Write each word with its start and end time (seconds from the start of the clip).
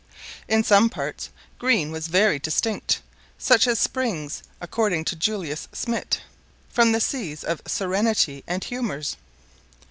In 0.47 0.63
some 0.63 0.89
parts 0.89 1.29
green 1.59 1.91
was 1.91 2.07
very 2.07 2.39
distinct, 2.39 3.03
such 3.37 3.67
as 3.67 3.77
springs, 3.77 4.41
according 4.59 5.05
to 5.05 5.15
Julius 5.15 5.67
Schmidt, 5.75 6.21
from 6.71 6.91
the 6.91 6.99
seas 6.99 7.43
of 7.43 7.61
"Serenity 7.67 8.43
and 8.47 8.63
Humors." 8.63 9.15